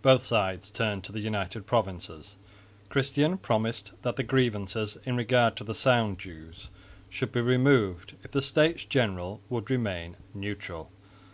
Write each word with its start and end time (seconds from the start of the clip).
Both 0.00 0.24
sides 0.24 0.70
turned 0.70 1.04
to 1.04 1.12
the 1.12 1.20
United 1.20 1.66
Provinces. 1.66 2.38
Christian 2.88 3.36
promised 3.36 3.92
that 4.00 4.16
the 4.16 4.22
grievances 4.22 4.96
in 5.04 5.16
regard 5.18 5.54
to 5.56 5.64
the 5.64 5.74
Sound 5.74 6.16
dues 6.16 6.70
should 7.10 7.30
be 7.30 7.42
removed 7.42 8.14
if 8.24 8.30
the 8.30 8.40
States 8.40 8.86
General 8.86 9.42
would 9.50 9.70
remain 9.70 10.16
neutral. 10.32 10.90